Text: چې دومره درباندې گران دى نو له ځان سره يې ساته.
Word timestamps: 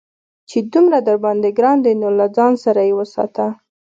چې 0.49 0.57
دومره 0.73 0.99
درباندې 1.07 1.49
گران 1.57 1.77
دى 1.85 1.93
نو 2.01 2.09
له 2.19 2.25
ځان 2.35 2.53
سره 2.63 2.81
يې 2.89 3.05
ساته. 3.13 3.47